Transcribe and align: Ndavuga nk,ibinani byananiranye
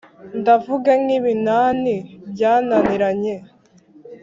Ndavuga 0.39 0.91
nk,ibinani 1.03 1.95
byananiranye 2.31 3.35